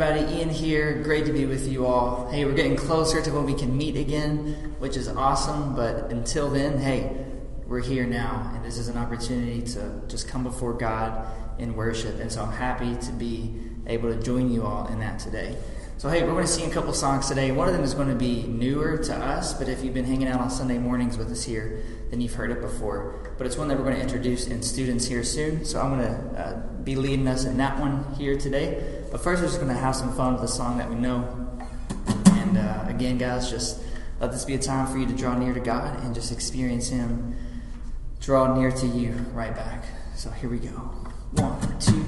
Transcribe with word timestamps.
Everybody? 0.00 0.36
Ian 0.36 0.50
here. 0.50 1.02
Great 1.02 1.26
to 1.26 1.32
be 1.32 1.44
with 1.44 1.66
you 1.66 1.84
all. 1.84 2.30
Hey, 2.30 2.44
we're 2.44 2.52
getting 2.52 2.76
closer 2.76 3.20
to 3.20 3.32
when 3.32 3.44
we 3.44 3.52
can 3.52 3.76
meet 3.76 3.96
again, 3.96 4.76
which 4.78 4.96
is 4.96 5.08
awesome. 5.08 5.74
But 5.74 6.12
until 6.12 6.48
then, 6.48 6.78
hey, 6.78 7.26
we're 7.66 7.80
here 7.80 8.06
now, 8.06 8.48
and 8.54 8.64
this 8.64 8.78
is 8.78 8.86
an 8.86 8.96
opportunity 8.96 9.60
to 9.72 10.00
just 10.06 10.28
come 10.28 10.44
before 10.44 10.74
God 10.74 11.26
in 11.58 11.74
worship. 11.74 12.20
And 12.20 12.30
so 12.30 12.42
I'm 12.42 12.52
happy 12.52 12.94
to 13.06 13.10
be 13.10 13.52
able 13.88 14.14
to 14.14 14.22
join 14.22 14.52
you 14.52 14.62
all 14.64 14.86
in 14.86 15.00
that 15.00 15.18
today. 15.18 15.56
So, 15.96 16.08
hey, 16.08 16.22
we're 16.22 16.30
going 16.30 16.46
to 16.46 16.52
sing 16.52 16.70
a 16.70 16.72
couple 16.72 16.92
songs 16.92 17.26
today. 17.26 17.50
One 17.50 17.66
of 17.66 17.74
them 17.74 17.82
is 17.82 17.92
going 17.92 18.06
to 18.06 18.14
be 18.14 18.44
newer 18.44 18.98
to 18.98 19.16
us, 19.16 19.52
but 19.52 19.68
if 19.68 19.82
you've 19.82 19.94
been 19.94 20.04
hanging 20.04 20.28
out 20.28 20.40
on 20.40 20.48
Sunday 20.48 20.78
mornings 20.78 21.18
with 21.18 21.28
us 21.32 21.42
here, 21.42 21.82
then 22.10 22.20
you've 22.20 22.34
heard 22.34 22.52
it 22.52 22.60
before. 22.60 23.34
But 23.36 23.48
it's 23.48 23.56
one 23.56 23.66
that 23.66 23.76
we're 23.76 23.82
going 23.82 23.96
to 23.96 24.02
introduce 24.02 24.46
in 24.46 24.62
students 24.62 25.06
here 25.06 25.24
soon. 25.24 25.64
So, 25.64 25.80
I'm 25.80 25.98
going 25.98 26.06
to 26.06 26.40
uh, 26.40 26.56
be 26.84 26.94
leading 26.94 27.26
us 27.26 27.46
in 27.46 27.56
that 27.56 27.80
one 27.80 28.14
here 28.14 28.38
today. 28.38 28.97
But 29.10 29.22
first, 29.22 29.40
we're 29.40 29.48
just 29.48 29.60
going 29.60 29.72
to 29.74 29.80
have 29.80 29.96
some 29.96 30.14
fun 30.14 30.34
with 30.34 30.42
a 30.42 30.48
song 30.48 30.78
that 30.78 30.88
we 30.88 30.96
know. 30.96 31.24
And 32.26 32.58
uh, 32.58 32.84
again, 32.88 33.16
guys, 33.18 33.50
just 33.50 33.82
let 34.20 34.32
this 34.32 34.44
be 34.44 34.54
a 34.54 34.58
time 34.58 34.86
for 34.86 34.98
you 34.98 35.06
to 35.06 35.14
draw 35.14 35.36
near 35.36 35.54
to 35.54 35.60
God 35.60 36.02
and 36.04 36.14
just 36.14 36.30
experience 36.32 36.88
Him 36.88 37.36
draw 38.20 38.54
near 38.54 38.70
to 38.70 38.86
you 38.86 39.12
right 39.32 39.54
back. 39.54 39.84
So 40.14 40.30
here 40.30 40.50
we 40.50 40.58
go. 40.58 40.70
One, 41.32 41.78
two, 41.78 42.04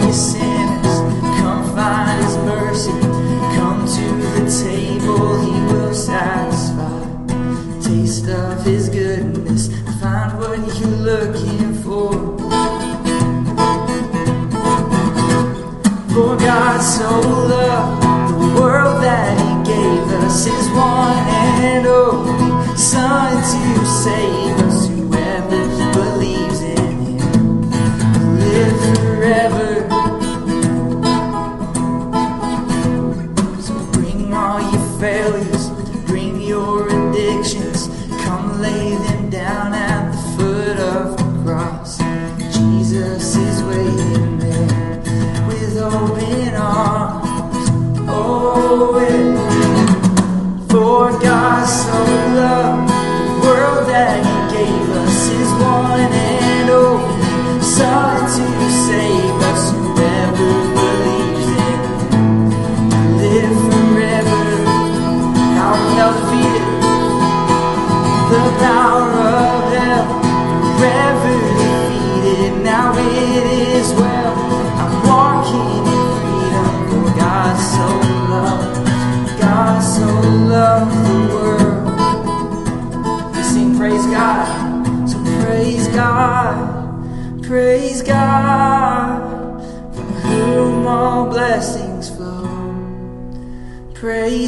Come 0.00 0.42
all 0.42 0.47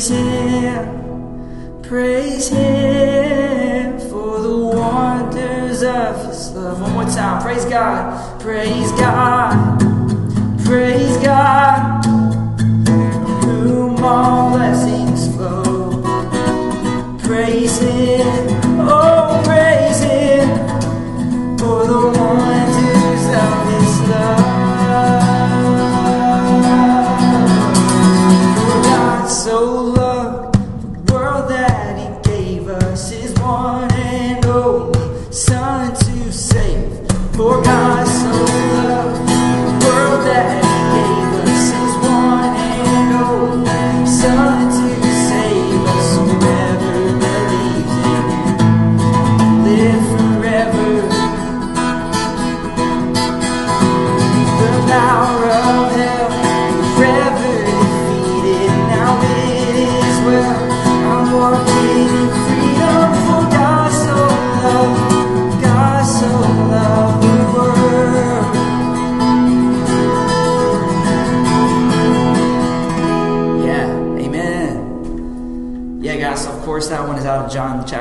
Praise 0.01 0.09
Him, 0.09 1.83
praise 1.83 2.49
Him 2.49 4.01
for 4.09 4.41
the 4.41 4.57
wonders 4.57 5.83
of 5.83 6.27
His 6.27 6.53
love. 6.53 6.81
One 6.81 6.93
more 6.93 7.05
time, 7.05 7.43
praise 7.43 7.67
God, 7.67 8.41
praise 8.41 8.93
God, 8.93 9.79
praise 10.65 11.19
God, 11.19 12.03
whom 13.45 14.03
all 14.03 14.50
to 36.19 36.33
save. 36.33 36.91
For 37.37 37.63
God 37.63 38.07
so 38.07 38.31
loved 38.89 39.29
the 39.29 39.87
world 39.87 40.27
that 40.27 40.70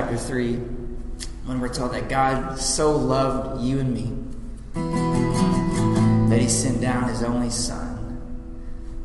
chapter 0.10 0.26
3 0.26 0.56
when 1.46 1.60
we're 1.60 1.72
told 1.72 1.94
that 1.94 2.10
God 2.10 2.58
so 2.58 2.98
loved 2.98 3.62
you 3.62 3.80
and 3.80 3.94
me 3.94 4.12
that 6.30 6.42
he 6.42 6.50
sent 6.50 6.82
down 6.82 7.08
his 7.08 7.22
only 7.22 7.52
Son, 7.52 8.20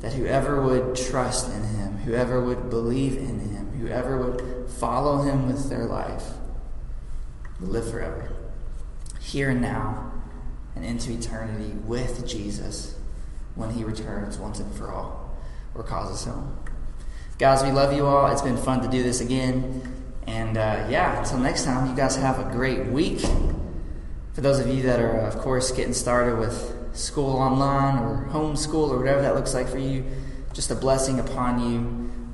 that 0.01 0.15
whoever 0.15 0.63
would 0.63 0.97
trust 0.97 1.53
in 1.53 1.63
him, 1.63 1.99
whoever 1.99 2.41
would 2.41 2.71
believe 2.71 3.19
in 3.19 3.39
him, 3.39 3.73
whoever 3.79 4.17
would 4.17 4.71
follow 4.71 5.21
him 5.21 5.47
with 5.47 5.69
their 5.69 5.85
life, 5.85 6.25
will 7.61 7.69
live 7.69 7.91
forever, 7.91 8.33
here 9.21 9.51
and 9.51 9.61
now, 9.61 10.11
and 10.75 10.87
into 10.87 11.13
eternity 11.13 11.75
with 11.85 12.27
Jesus 12.27 12.99
when 13.57 13.71
he 13.71 13.85
returns 13.85 14.39
once 14.39 14.59
and 14.59 14.75
for 14.75 14.91
all 14.91 15.37
or 15.75 15.83
calls 15.83 16.11
us 16.11 16.25
home. 16.25 16.57
Guys, 17.39 17.63
we 17.63 17.73
love 17.73 17.93
you 17.93 18.07
all. 18.07 18.33
It's 18.33 18.41
been 18.41 18.57
fun 18.57 18.81
to 18.81 18.89
do 18.89 19.03
this 19.03 19.21
again. 19.21 19.94
And 20.27 20.57
uh, 20.57 20.87
yeah, 20.89 21.19
until 21.19 21.39
next 21.39 21.65
time, 21.65 21.89
you 21.89 21.97
guys 21.97 22.17
have 22.17 22.39
a 22.39 22.51
great 22.51 22.87
week. 22.87 23.21
For 24.33 24.41
those 24.41 24.59
of 24.59 24.69
you 24.69 24.83
that 24.83 25.01
are, 25.01 25.19
of 25.21 25.37
course, 25.39 25.71
getting 25.71 25.93
started 25.93 26.39
with 26.39 26.75
school 26.93 27.37
online 27.37 27.99
or 27.99 28.29
homeschool 28.33 28.91
or 28.91 28.99
whatever 28.99 29.23
that 29.23 29.35
looks 29.35 29.55
like 29.55 29.69
for 29.69 29.79
you, 29.79 30.05
just 30.53 30.71
a 30.71 30.75
blessing 30.75 31.21
upon 31.21 31.71
you, 31.71 31.81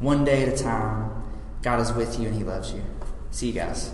one 0.00 0.25
day 0.25 0.42
at 0.42 0.49
a 0.49 0.62
time. 0.62 1.11
God 1.62 1.80
is 1.80 1.92
with 1.92 2.18
you 2.18 2.28
and 2.28 2.37
He 2.37 2.44
loves 2.44 2.73
you. 2.73 2.82
See 3.30 3.49
you 3.49 3.52
guys. 3.52 3.92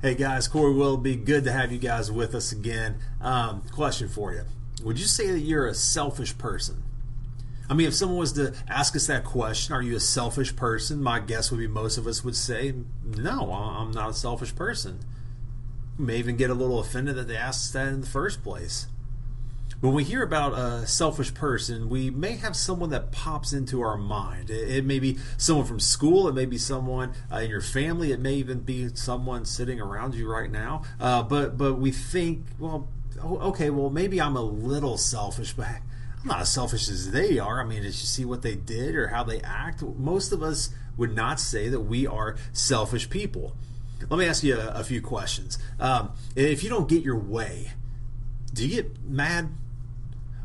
Hey 0.00 0.14
guys, 0.14 0.46
Corey 0.46 0.72
Willoughby 0.72 1.16
Good 1.16 1.44
to 1.44 1.52
have 1.52 1.72
you 1.72 1.78
guys 1.78 2.10
with 2.10 2.34
us 2.34 2.52
again. 2.52 2.98
Um, 3.20 3.62
question 3.72 4.08
for 4.08 4.32
you: 4.32 4.42
Would 4.84 4.98
you 4.98 5.06
say 5.06 5.32
that 5.32 5.40
you're 5.40 5.66
a 5.66 5.74
selfish 5.74 6.38
person? 6.38 6.82
I 7.70 7.74
mean, 7.74 7.86
if 7.86 7.94
someone 7.94 8.18
was 8.18 8.32
to 8.32 8.54
ask 8.66 8.96
us 8.96 9.06
that 9.08 9.24
question, 9.24 9.74
are 9.74 9.82
you 9.82 9.96
a 9.96 10.00
selfish 10.00 10.56
person? 10.56 11.02
My 11.02 11.20
guess 11.20 11.50
would 11.50 11.60
be 11.60 11.66
most 11.66 11.98
of 11.98 12.06
us 12.06 12.24
would 12.24 12.36
say, 12.36 12.74
no, 13.04 13.52
I'm 13.52 13.90
not 13.90 14.10
a 14.10 14.14
selfish 14.14 14.54
person. 14.54 15.00
We 15.98 16.06
may 16.06 16.16
even 16.16 16.36
get 16.36 16.48
a 16.48 16.54
little 16.54 16.80
offended 16.80 17.16
that 17.16 17.28
they 17.28 17.36
asked 17.36 17.72
that 17.74 17.88
in 17.88 18.00
the 18.00 18.06
first 18.06 18.42
place. 18.42 18.86
When 19.80 19.92
we 19.92 20.02
hear 20.02 20.24
about 20.24 20.54
a 20.54 20.86
selfish 20.88 21.34
person, 21.34 21.88
we 21.88 22.10
may 22.10 22.36
have 22.36 22.56
someone 22.56 22.90
that 22.90 23.12
pops 23.12 23.52
into 23.52 23.80
our 23.80 23.96
mind. 23.96 24.50
It, 24.50 24.78
it 24.78 24.84
may 24.84 24.98
be 24.98 25.18
someone 25.36 25.66
from 25.66 25.78
school, 25.78 26.26
it 26.26 26.34
may 26.34 26.46
be 26.46 26.58
someone 26.58 27.12
uh, 27.32 27.36
in 27.36 27.50
your 27.50 27.60
family, 27.60 28.10
it 28.10 28.18
may 28.18 28.34
even 28.34 28.60
be 28.60 28.88
someone 28.94 29.44
sitting 29.44 29.80
around 29.80 30.14
you 30.14 30.28
right 30.28 30.50
now. 30.50 30.82
Uh, 30.98 31.22
but 31.22 31.56
but 31.56 31.74
we 31.74 31.92
think, 31.92 32.44
well, 32.58 32.88
okay, 33.22 33.70
well 33.70 33.90
maybe 33.90 34.20
I'm 34.20 34.36
a 34.36 34.42
little 34.42 34.98
selfish, 34.98 35.52
but 35.52 35.68
I'm 36.22 36.28
not 36.28 36.40
as 36.40 36.52
selfish 36.52 36.88
as 36.88 37.12
they 37.12 37.38
are. 37.38 37.60
I 37.60 37.64
mean, 37.64 37.82
did 37.82 37.86
you 37.86 37.92
see 37.92 38.24
what 38.24 38.42
they 38.42 38.54
did 38.54 38.94
or 38.96 39.08
how 39.08 39.22
they 39.22 39.40
act? 39.40 39.82
Most 39.82 40.32
of 40.32 40.42
us 40.42 40.70
would 40.96 41.14
not 41.14 41.38
say 41.38 41.68
that 41.68 41.80
we 41.80 42.06
are 42.06 42.36
selfish 42.52 43.08
people. 43.08 43.56
Let 44.08 44.18
me 44.18 44.26
ask 44.26 44.42
you 44.42 44.56
a, 44.58 44.68
a 44.68 44.84
few 44.84 45.00
questions. 45.00 45.58
Um, 45.78 46.12
if 46.34 46.62
you 46.62 46.70
don't 46.70 46.88
get 46.88 47.02
your 47.02 47.18
way, 47.18 47.72
do 48.52 48.66
you 48.66 48.82
get 48.82 49.02
mad? 49.04 49.50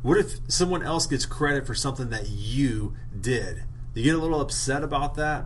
What 0.02 0.18
if 0.18 0.40
someone 0.48 0.84
else 0.84 1.08
gets 1.08 1.26
credit 1.26 1.66
for 1.66 1.74
something 1.74 2.10
that 2.10 2.30
you 2.30 2.96
did? 3.20 3.64
Do 3.94 4.02
you 4.02 4.12
get 4.12 4.16
a 4.16 4.22
little 4.22 4.42
upset 4.42 4.84
about 4.84 5.16
that? 5.16 5.46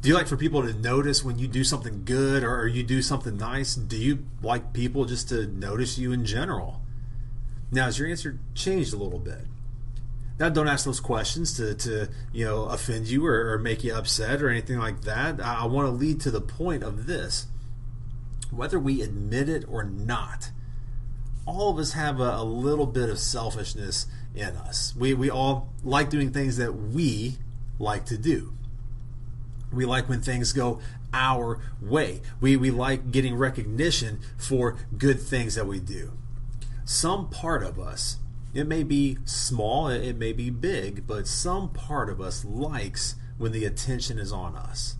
Do 0.00 0.08
you 0.08 0.14
like 0.14 0.26
for 0.26 0.36
people 0.36 0.62
to 0.62 0.74
notice 0.74 1.24
when 1.24 1.38
you 1.38 1.48
do 1.48 1.64
something 1.64 2.04
good 2.04 2.44
or 2.44 2.66
you 2.68 2.82
do 2.82 3.00
something 3.00 3.38
nice? 3.38 3.74
Do 3.74 3.96
you 3.96 4.26
like 4.42 4.74
people 4.74 5.06
just 5.06 5.30
to 5.30 5.46
notice 5.46 5.96
you 5.96 6.12
in 6.12 6.26
general? 6.26 6.82
Now, 7.74 7.86
has 7.86 7.98
your 7.98 8.08
answer 8.08 8.38
changed 8.54 8.94
a 8.94 8.96
little 8.96 9.18
bit? 9.18 9.46
Now, 10.38 10.48
don't 10.48 10.68
ask 10.68 10.84
those 10.84 11.00
questions 11.00 11.56
to, 11.56 11.74
to 11.74 12.08
you 12.32 12.44
know 12.44 12.66
offend 12.66 13.08
you 13.08 13.26
or, 13.26 13.52
or 13.52 13.58
make 13.58 13.82
you 13.82 13.92
upset 13.92 14.40
or 14.42 14.48
anything 14.48 14.78
like 14.78 15.02
that. 15.02 15.40
I, 15.44 15.62
I 15.62 15.66
want 15.66 15.88
to 15.88 15.90
lead 15.90 16.20
to 16.20 16.30
the 16.30 16.40
point 16.40 16.84
of 16.84 17.06
this: 17.06 17.46
whether 18.52 18.78
we 18.78 19.02
admit 19.02 19.48
it 19.48 19.64
or 19.68 19.82
not, 19.82 20.50
all 21.46 21.70
of 21.70 21.78
us 21.78 21.92
have 21.92 22.20
a, 22.20 22.36
a 22.36 22.44
little 22.44 22.86
bit 22.86 23.08
of 23.08 23.18
selfishness 23.18 24.06
in 24.36 24.56
us. 24.56 24.94
We 24.96 25.12
we 25.12 25.28
all 25.28 25.68
like 25.82 26.10
doing 26.10 26.30
things 26.32 26.56
that 26.58 26.72
we 26.74 27.38
like 27.80 28.04
to 28.06 28.16
do. 28.16 28.52
We 29.72 29.84
like 29.84 30.08
when 30.08 30.22
things 30.22 30.52
go 30.52 30.78
our 31.12 31.60
way. 31.80 32.22
We, 32.40 32.56
we 32.56 32.70
like 32.70 33.10
getting 33.10 33.34
recognition 33.34 34.20
for 34.36 34.76
good 34.96 35.20
things 35.20 35.56
that 35.56 35.66
we 35.66 35.80
do. 35.80 36.12
Some 36.84 37.30
part 37.30 37.62
of 37.62 37.78
us, 37.78 38.18
it 38.52 38.66
may 38.66 38.82
be 38.82 39.16
small, 39.24 39.88
it 39.88 40.16
may 40.16 40.34
be 40.34 40.50
big, 40.50 41.06
but 41.06 41.26
some 41.26 41.70
part 41.70 42.10
of 42.10 42.20
us 42.20 42.44
likes 42.44 43.14
when 43.38 43.52
the 43.52 43.64
attention 43.64 44.18
is 44.18 44.30
on 44.30 44.54
us. 44.54 44.96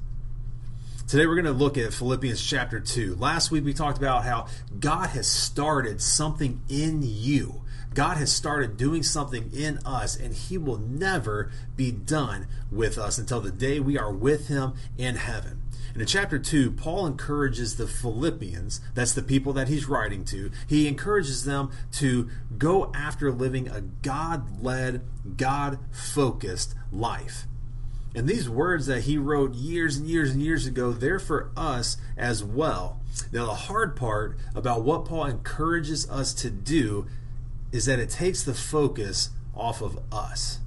Today 1.07 1.27
we're 1.27 1.35
going 1.35 1.45
to 1.45 1.53
look 1.53 1.77
at 1.77 1.93
Philippians 1.93 2.43
chapter 2.43 2.81
2. 2.81 3.17
Last 3.17 3.51
week 3.51 3.67
we 3.67 3.75
talked 3.75 3.99
about 3.99 4.25
how 4.25 4.47
God 4.81 5.11
has 5.11 5.27
started 5.27 6.01
something 6.01 6.63
in 6.71 7.03
you. 7.03 7.61
God 7.93 8.17
has 8.17 8.33
started 8.33 8.79
doing 8.79 9.03
something 9.03 9.51
in 9.53 9.79
us, 9.85 10.17
and 10.17 10.35
He 10.35 10.57
will 10.57 10.79
never 10.79 11.53
be 11.77 11.93
done 11.93 12.47
with 12.73 12.97
us 12.97 13.19
until 13.19 13.43
the 13.43 13.53
day 13.53 13.79
we 13.79 13.99
are 13.99 14.11
with 14.11 14.49
Him 14.49 14.73
in 14.97 15.17
heaven. 15.17 15.64
And 15.95 16.03
in 16.03 16.09
chapter 16.09 16.41
2, 16.41 16.73
Paul 16.73 17.07
encourages 17.07 17.77
the 17.77 17.87
Philippians, 17.87 18.81
that's 18.95 19.13
the 19.13 19.23
people 19.23 19.53
that 19.53 19.69
he's 19.69 19.89
writing 19.89 20.25
to, 20.27 20.51
he 20.67 20.89
encourages 20.89 21.45
them 21.45 21.71
to 21.93 22.29
go 22.59 22.91
after 22.93 23.31
living 23.31 23.69
a 23.69 23.81
God 23.81 24.61
led, 24.61 25.03
God 25.37 25.79
focused 25.93 26.75
life. 26.91 27.47
And 28.13 28.29
these 28.29 28.49
words 28.49 28.87
that 28.87 29.03
he 29.03 29.19
wrote 29.19 29.55
years 29.55 29.97
and 29.97 30.09
years 30.09 30.33
and 30.33 30.43
years 30.43 30.67
ago, 30.67 30.93
they're 30.93 31.21
for 31.21 31.51
us 31.57 31.97
as 32.17 32.43
well. 32.43 33.01
Now, 33.33 33.47
the 33.47 33.55
hard 33.55 33.95
part 33.95 34.37
about 34.55 34.83
what 34.83 35.05
Paul 35.05 35.27
encourages 35.27 36.11
us 36.11 36.35
to 36.35 36.51
do 36.51 37.07
is 37.71 37.87
that 37.87 38.01
it 38.01 38.11
takes 38.11 38.43
the 38.43 38.55
focus 38.55 39.31
off 39.55 39.81
of 39.81 39.99
us. 40.13 40.59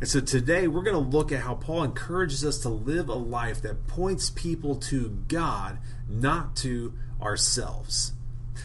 And 0.00 0.08
so 0.08 0.20
today 0.20 0.66
we're 0.66 0.82
going 0.82 0.96
to 0.96 1.16
look 1.16 1.30
at 1.30 1.40
how 1.40 1.54
Paul 1.54 1.84
encourages 1.84 2.42
us 2.42 2.58
to 2.60 2.70
live 2.70 3.10
a 3.10 3.14
life 3.14 3.60
that 3.62 3.86
points 3.86 4.30
people 4.30 4.76
to 4.76 5.10
God, 5.28 5.78
not 6.08 6.56
to 6.56 6.94
ourselves. 7.20 8.12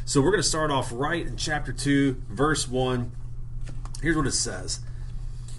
So 0.05 0.21
we're 0.21 0.31
going 0.31 0.43
to 0.43 0.47
start 0.47 0.71
off 0.71 0.91
right 0.93 1.25
in 1.25 1.35
chapter 1.35 1.73
2, 1.73 2.23
verse 2.29 2.69
1. 2.69 3.11
Here's 4.01 4.15
what 4.15 4.27
it 4.27 4.31
says 4.31 4.79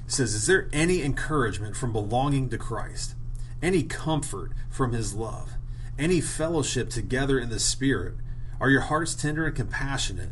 It 0.07 0.13
says, 0.13 0.35
Is 0.35 0.47
there 0.47 0.71
any 0.73 1.03
encouragement 1.03 1.77
from 1.77 1.93
belonging 1.93 2.49
to 2.51 2.59
Christ? 2.59 3.15
Any 3.61 3.83
comfort 3.83 4.53
from 4.71 4.93
his 4.93 5.13
love? 5.13 5.53
Any 5.99 6.23
fellowship 6.23 6.89
together 6.89 7.39
in 7.39 7.51
the 7.51 7.61
Spirit? 7.61 8.15
Are 8.61 8.71
your 8.71 8.83
hearts 8.83 9.15
tender 9.15 9.45
and 9.45 9.55
compassionate? 9.55 10.31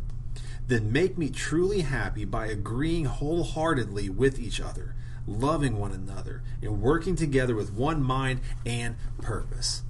Then 0.67 0.91
make 0.91 1.19
me 1.19 1.29
truly 1.29 1.83
happy 1.83 2.25
by 2.25 2.47
agreeing 2.47 3.05
wholeheartedly 3.05 4.09
with 4.09 4.39
each 4.39 4.59
other 4.59 4.95
loving 5.27 5.79
one 5.79 5.93
another, 5.93 6.43
and 6.63 6.81
working 6.81 7.17
together 7.17 7.55
with 7.55 7.73
one 7.73 8.03
mind 8.03 8.41
and 8.65 8.97
purpose. 9.19 9.83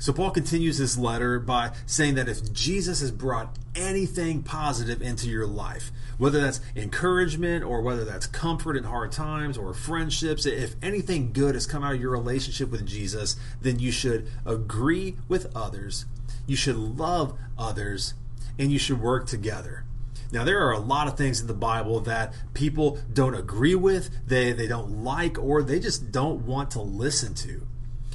So, 0.00 0.12
Paul 0.12 0.30
continues 0.30 0.78
his 0.78 0.96
letter 0.96 1.40
by 1.40 1.72
saying 1.84 2.14
that 2.14 2.28
if 2.28 2.52
Jesus 2.52 3.00
has 3.00 3.10
brought 3.10 3.58
anything 3.74 4.44
positive 4.44 5.02
into 5.02 5.28
your 5.28 5.46
life, 5.46 5.90
whether 6.18 6.40
that's 6.40 6.60
encouragement 6.76 7.64
or 7.64 7.82
whether 7.82 8.04
that's 8.04 8.26
comfort 8.26 8.76
in 8.76 8.84
hard 8.84 9.10
times 9.10 9.58
or 9.58 9.74
friendships, 9.74 10.46
if 10.46 10.76
anything 10.82 11.32
good 11.32 11.54
has 11.54 11.66
come 11.66 11.82
out 11.82 11.94
of 11.94 12.00
your 12.00 12.12
relationship 12.12 12.70
with 12.70 12.86
Jesus, 12.86 13.34
then 13.60 13.80
you 13.80 13.90
should 13.90 14.28
agree 14.46 15.16
with 15.26 15.54
others, 15.56 16.06
you 16.46 16.54
should 16.54 16.76
love 16.76 17.36
others, 17.58 18.14
and 18.56 18.70
you 18.70 18.78
should 18.78 19.00
work 19.00 19.26
together. 19.26 19.84
Now, 20.30 20.44
there 20.44 20.60
are 20.66 20.72
a 20.72 20.78
lot 20.78 21.08
of 21.08 21.16
things 21.16 21.40
in 21.40 21.46
the 21.46 21.54
Bible 21.54 22.00
that 22.00 22.34
people 22.52 22.98
don't 23.12 23.34
agree 23.34 23.74
with, 23.74 24.10
they, 24.26 24.52
they 24.52 24.66
don't 24.66 25.02
like, 25.02 25.38
or 25.38 25.62
they 25.62 25.80
just 25.80 26.12
don't 26.12 26.44
want 26.44 26.72
to 26.72 26.82
listen 26.82 27.34
to. 27.34 27.66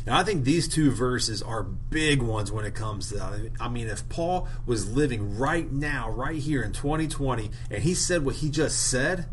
And 0.05 0.13
I 0.13 0.23
think 0.23 0.43
these 0.43 0.67
two 0.67 0.91
verses 0.91 1.41
are 1.41 1.63
big 1.63 2.21
ones 2.21 2.51
when 2.51 2.65
it 2.65 2.75
comes 2.75 3.09
to 3.09 3.15
that. 3.15 3.51
I 3.59 3.69
mean, 3.69 3.87
if 3.87 4.07
Paul 4.09 4.47
was 4.65 4.91
living 4.91 5.37
right 5.37 5.71
now, 5.71 6.09
right 6.09 6.35
here 6.35 6.61
in 6.61 6.73
2020, 6.73 7.49
and 7.71 7.83
he 7.83 7.93
said 7.93 8.25
what 8.25 8.35
he 8.35 8.49
just 8.49 8.89
said, 8.89 9.25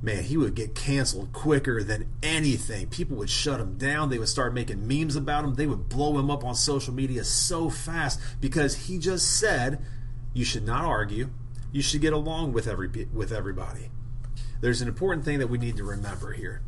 man, 0.00 0.22
he 0.22 0.36
would 0.36 0.54
get 0.54 0.76
canceled 0.76 1.32
quicker 1.32 1.82
than 1.82 2.06
anything. 2.22 2.86
People 2.86 3.16
would 3.16 3.28
shut 3.28 3.60
him 3.60 3.76
down. 3.76 4.08
They 4.08 4.18
would 4.18 4.28
start 4.28 4.54
making 4.54 4.86
memes 4.86 5.16
about 5.16 5.44
him. 5.44 5.54
They 5.54 5.66
would 5.66 5.88
blow 5.88 6.16
him 6.16 6.30
up 6.30 6.44
on 6.44 6.54
social 6.54 6.94
media 6.94 7.24
so 7.24 7.68
fast 7.68 8.20
because 8.40 8.86
he 8.86 8.98
just 8.98 9.38
said 9.38 9.80
you 10.32 10.44
should 10.44 10.64
not 10.64 10.84
argue 10.84 11.30
you 11.72 11.82
should 11.82 12.00
get 12.00 12.12
along 12.12 12.52
with 12.52 12.66
every 12.66 12.88
with 13.12 13.32
everybody. 13.32 13.90
There's 14.60 14.80
an 14.80 14.88
important 14.88 15.24
thing 15.24 15.38
that 15.38 15.48
we 15.48 15.58
need 15.58 15.76
to 15.76 15.84
remember 15.84 16.32
here. 16.32 16.62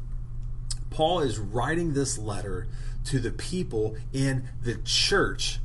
Paul 0.91 1.21
is 1.21 1.39
writing 1.39 1.95
this 1.95 2.19
letter 2.19 2.69
to 3.05 3.19
the 3.19 3.31
people 3.31 3.97
in 4.13 4.49
the 4.63 4.77
church 4.85 5.61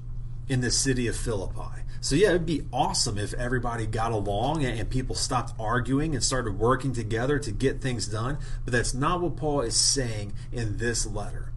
in 0.48 0.62
the 0.62 0.72
city 0.72 1.08
of 1.08 1.16
Philippi. 1.16 1.82
So 2.02 2.16
yeah, 2.16 2.30
it'd 2.30 2.46
be 2.46 2.68
awesome 2.72 3.18
if 3.18 3.34
everybody 3.34 3.88
got 3.88 4.12
along 4.12 4.64
and 4.64 4.90
people 4.90 5.16
stopped 5.16 5.54
arguing 5.60 6.14
and 6.14 6.24
started 6.24 6.60
working 6.60 6.94
together 6.94 7.40
to 7.40 7.52
get 7.52 7.82
things 7.82 8.06
done, 8.06 8.38
but 8.64 8.72
that's 8.72 8.94
not 8.94 9.22
what 9.22 9.38
Paul 9.38 9.62
is 9.62 9.76
saying 9.76 10.34
in 10.52 10.78
this 10.78 11.08
letter. 11.08 11.52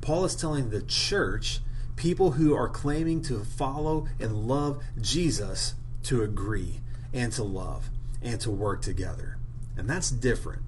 Paul 0.00 0.24
is 0.24 0.36
telling 0.36 0.70
the 0.70 0.82
church, 0.82 1.60
people 1.96 2.32
who 2.32 2.54
are 2.54 2.68
claiming 2.68 3.22
to 3.22 3.42
follow 3.42 4.06
and 4.20 4.46
love 4.46 4.80
Jesus, 5.00 5.74
to 6.04 6.22
agree 6.22 6.80
and 7.12 7.32
to 7.32 7.42
love 7.42 7.90
and 8.22 8.40
to 8.40 8.50
work 8.50 8.82
together. 8.82 9.36
And 9.76 9.88
that's 9.88 10.10
different. 10.10 10.62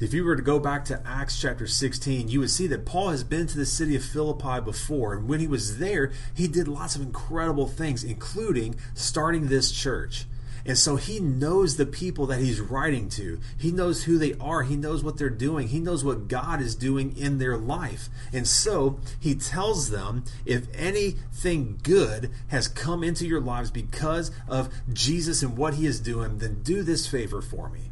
If 0.00 0.14
you 0.14 0.24
were 0.24 0.36
to 0.36 0.42
go 0.42 0.60
back 0.60 0.84
to 0.86 1.02
Acts 1.04 1.40
chapter 1.40 1.66
16, 1.66 2.28
you 2.28 2.38
would 2.40 2.50
see 2.50 2.68
that 2.68 2.86
Paul 2.86 3.08
has 3.10 3.24
been 3.24 3.48
to 3.48 3.58
the 3.58 3.66
city 3.66 3.96
of 3.96 4.04
Philippi 4.04 4.60
before. 4.60 5.14
And 5.14 5.28
when 5.28 5.40
he 5.40 5.48
was 5.48 5.78
there, 5.78 6.12
he 6.34 6.46
did 6.46 6.68
lots 6.68 6.94
of 6.94 7.02
incredible 7.02 7.66
things, 7.66 8.04
including 8.04 8.76
starting 8.94 9.48
this 9.48 9.72
church. 9.72 10.26
And 10.68 10.76
so 10.76 10.96
he 10.96 11.18
knows 11.18 11.76
the 11.76 11.86
people 11.86 12.26
that 12.26 12.40
he's 12.40 12.60
writing 12.60 13.08
to. 13.10 13.40
He 13.56 13.72
knows 13.72 14.04
who 14.04 14.18
they 14.18 14.34
are. 14.34 14.64
He 14.64 14.76
knows 14.76 15.02
what 15.02 15.16
they're 15.16 15.30
doing. 15.30 15.68
He 15.68 15.80
knows 15.80 16.04
what 16.04 16.28
God 16.28 16.60
is 16.60 16.74
doing 16.74 17.16
in 17.16 17.38
their 17.38 17.56
life. 17.56 18.10
And 18.34 18.46
so 18.46 19.00
he 19.18 19.34
tells 19.34 19.88
them 19.88 20.24
if 20.44 20.66
anything 20.74 21.80
good 21.82 22.30
has 22.48 22.68
come 22.68 23.02
into 23.02 23.26
your 23.26 23.40
lives 23.40 23.70
because 23.70 24.30
of 24.46 24.68
Jesus 24.92 25.42
and 25.42 25.56
what 25.56 25.72
he 25.74 25.86
is 25.86 26.00
doing, 26.00 26.36
then 26.36 26.62
do 26.62 26.82
this 26.82 27.06
favor 27.06 27.40
for 27.40 27.70
me. 27.70 27.90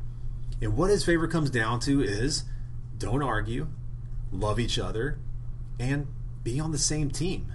And 0.61 0.77
what 0.77 0.91
his 0.91 1.03
favor 1.03 1.27
comes 1.27 1.49
down 1.49 1.81
to 1.81 2.03
is 2.03 2.45
don't 2.99 3.23
argue, 3.23 3.69
love 4.31 4.61
each 4.61 4.79
other, 4.79 5.19
and 5.81 6.09
be 6.43 6.61
on 6.61 6.73
the 6.73 6.79
same 6.79 7.11
team. 7.11 7.55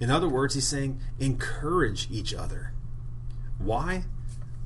In 0.00 0.10
other 0.10 0.28
words, 0.28 0.54
he's 0.54 0.66
saying 0.66 0.98
encourage 1.20 2.08
each 2.10 2.34
other. 2.34 2.72
Why? 3.58 4.06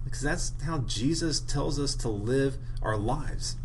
Because 0.05 0.23
that's 0.23 0.53
how 0.65 0.79
Jesus 0.79 1.41
tells 1.41 1.79
us 1.79 1.95
to 1.97 2.09
live 2.09 2.59
our 2.83 2.97
lives. 2.97 3.57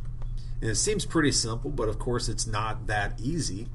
And 0.62 0.70
it 0.70 0.76
seems 0.76 1.06
pretty 1.06 1.32
simple, 1.32 1.70
but 1.72 1.90
of 1.90 2.00
course 2.00 2.30
it's 2.30 2.48
not 2.48 2.88
that 2.88 3.20
easy. 3.20 3.68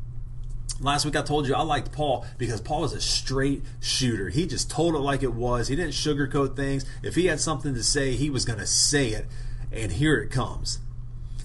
Last 0.80 1.04
week 1.04 1.16
I 1.16 1.22
told 1.22 1.46
you 1.46 1.54
I 1.54 1.62
liked 1.62 1.92
Paul 1.92 2.26
because 2.36 2.60
Paul 2.60 2.82
was 2.82 2.92
a 2.92 3.00
straight 3.00 3.62
shooter. 3.80 4.28
He 4.28 4.46
just 4.46 4.70
told 4.70 4.94
it 4.94 4.98
like 4.98 5.22
it 5.22 5.32
was. 5.32 5.68
He 5.68 5.76
didn't 5.76 5.92
sugarcoat 5.92 6.56
things. 6.56 6.84
If 7.02 7.14
he 7.14 7.26
had 7.26 7.40
something 7.40 7.74
to 7.74 7.82
say, 7.82 8.12
he 8.12 8.28
was 8.28 8.44
going 8.44 8.58
to 8.58 8.66
say 8.66 9.10
it. 9.10 9.26
And 9.70 9.92
here 9.92 10.16
it 10.20 10.30
comes. 10.30 10.80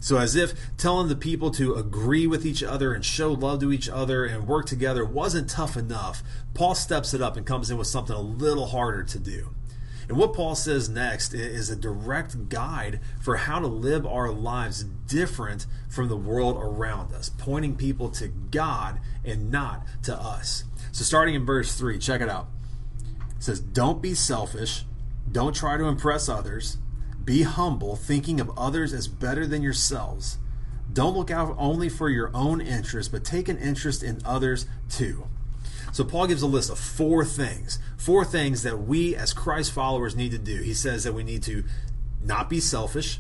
So, 0.02 0.18
as 0.18 0.36
if 0.36 0.54
telling 0.78 1.10
the 1.10 1.16
people 1.16 1.52
to 1.52 1.76
agree 1.76 2.26
with 2.26 2.46
each 2.46 2.64
other 2.64 2.94
and 2.94 3.04
show 3.04 3.34
love 3.34 3.60
to 3.60 3.72
each 3.72 3.90
other 3.90 4.24
and 4.24 4.48
work 4.48 4.66
together 4.66 5.04
wasn't 5.04 5.50
tough 5.50 5.76
enough, 5.76 6.24
Paul 6.54 6.74
steps 6.74 7.14
it 7.14 7.22
up 7.22 7.36
and 7.36 7.46
comes 7.46 7.70
in 7.70 7.78
with 7.78 7.88
something 7.88 8.16
a 8.16 8.22
little 8.22 8.68
harder 8.68 9.04
to 9.04 9.20
do. 9.20 9.54
And 10.10 10.18
what 10.18 10.34
Paul 10.34 10.56
says 10.56 10.90
next 10.90 11.36
is 11.36 11.70
a 11.70 11.76
direct 11.76 12.50
guide 12.50 13.00
for 13.22 13.38
how 13.38 13.60
to 13.60 13.68
live 13.68 14.08
our 14.08 14.32
lives 14.32 14.84
different 14.84 15.68
from 15.88 16.10
the 16.10 16.18
world 16.18 16.58
around 16.58 17.14
us, 17.14 17.30
pointing 17.30 17.76
people 17.76 18.10
to 18.12 18.28
God 18.28 19.00
and 19.24 19.52
not 19.52 19.86
to 20.04 20.16
us. 20.16 20.64
So, 20.92 21.04
starting 21.04 21.36
in 21.36 21.46
verse 21.46 21.76
3, 21.78 22.00
check 22.00 22.22
it 22.22 22.30
out. 22.30 22.48
It 23.38 23.44
says, 23.44 23.60
Don't 23.60 24.02
be 24.02 24.16
selfish, 24.16 24.84
don't 25.32 25.56
try 25.56 25.78
to 25.78 25.86
impress 25.86 26.28
others, 26.28 26.78
be 27.24 27.44
humble, 27.44 27.96
thinking 27.96 28.40
of 28.40 28.58
others 28.58 28.94
as 28.94 29.08
better 29.08 29.46
than 29.46 29.62
yourselves. 29.62 30.40
Don't 30.92 31.16
look 31.16 31.30
out 31.30 31.56
only 31.60 31.88
for 31.88 32.10
your 32.10 32.32
own 32.34 32.62
interest, 32.62 33.12
but 33.12 33.24
take 33.24 33.48
an 33.48 33.60
interest 33.60 34.02
in 34.02 34.22
others 34.26 34.66
too. 34.90 35.28
So 35.92 36.04
Paul 36.04 36.28
gives 36.28 36.42
a 36.42 36.48
list 36.48 36.70
of 36.70 36.80
four 36.80 37.26
things, 37.26 37.80
four 37.98 38.24
things 38.24 38.64
that 38.64 38.80
we 38.80 39.16
as 39.16 39.34
Christ 39.34 39.72
followers 39.72 40.16
need 40.16 40.32
to 40.32 40.38
do. 40.38 40.62
He 40.62 40.74
says 40.74 41.04
that 41.04 41.14
we 41.14 41.24
need 41.24 41.44
to 41.44 41.64
not 42.22 42.50
be 42.50 42.60
selfish, 42.60 43.20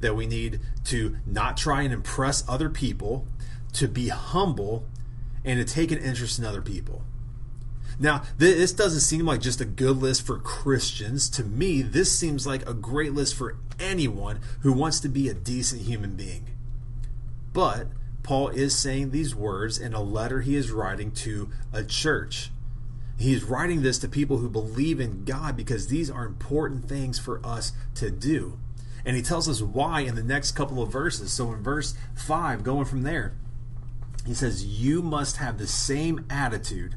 that 0.00 0.16
we 0.16 0.26
need 0.26 0.60
to 0.84 1.16
not 1.26 1.56
try 1.56 1.82
and 1.82 1.92
impress 1.92 2.48
other 2.48 2.68
people, 2.68 3.26
to 3.74 3.88
be 3.88 4.08
humble, 4.08 4.84
and 5.44 5.58
to 5.58 5.74
take 5.74 5.92
an 5.92 5.98
interest 5.98 6.38
in 6.38 6.44
other 6.44 6.62
people. 6.62 7.02
Now, 8.00 8.22
this 8.36 8.72
doesn't 8.72 9.00
seem 9.00 9.26
like 9.26 9.40
just 9.40 9.60
a 9.60 9.64
good 9.64 9.96
list 9.96 10.24
for 10.24 10.38
Christians. 10.38 11.28
To 11.30 11.42
me, 11.42 11.82
this 11.82 12.16
seems 12.16 12.46
like 12.46 12.68
a 12.68 12.74
great 12.74 13.12
list 13.12 13.34
for 13.34 13.56
anyone 13.80 14.40
who 14.60 14.72
wants 14.72 15.00
to 15.00 15.08
be 15.08 15.28
a 15.28 15.34
decent 15.34 15.82
human 15.82 16.14
being. 16.14 16.46
But 17.52 17.88
Paul 18.28 18.48
is 18.48 18.76
saying 18.76 19.10
these 19.10 19.34
words 19.34 19.78
in 19.78 19.94
a 19.94 20.02
letter 20.02 20.42
he 20.42 20.54
is 20.54 20.70
writing 20.70 21.12
to 21.12 21.48
a 21.72 21.82
church. 21.82 22.50
He's 23.16 23.42
writing 23.42 23.80
this 23.80 23.98
to 24.00 24.06
people 24.06 24.36
who 24.36 24.50
believe 24.50 25.00
in 25.00 25.24
God 25.24 25.56
because 25.56 25.86
these 25.88 26.10
are 26.10 26.26
important 26.26 26.86
things 26.86 27.18
for 27.18 27.40
us 27.42 27.72
to 27.94 28.10
do. 28.10 28.58
And 29.02 29.16
he 29.16 29.22
tells 29.22 29.48
us 29.48 29.62
why 29.62 30.00
in 30.00 30.14
the 30.14 30.22
next 30.22 30.52
couple 30.52 30.82
of 30.82 30.92
verses. 30.92 31.32
So 31.32 31.54
in 31.54 31.62
verse 31.62 31.94
5, 32.16 32.62
going 32.62 32.84
from 32.84 33.00
there, 33.00 33.32
he 34.26 34.34
says, 34.34 34.62
You 34.62 35.00
must 35.00 35.38
have 35.38 35.56
the 35.56 35.66
same 35.66 36.26
attitude 36.28 36.96